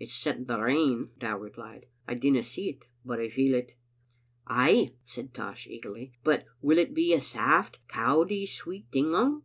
[0.00, 3.76] It's setting to rain," Dow replied." I dinna see it, but I feel it."
[4.46, 9.42] "Ay," said Tosh, eagerly, "but will it be a saft, cowdie sweet ding on?"